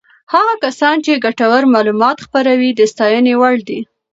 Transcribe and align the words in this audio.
هغه 0.33 0.53
کسان 0.63 0.95
چې 1.05 1.21
ګټور 1.25 1.63
معلومات 1.75 2.17
خپروي 2.25 2.69
د 2.75 2.81
ستاینې 2.91 3.33
وړ 3.41 3.55
دي. 3.69 3.79